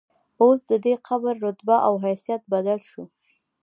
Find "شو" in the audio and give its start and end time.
2.89-3.03